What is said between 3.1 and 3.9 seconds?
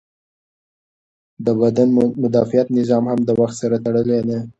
هم د وخت سره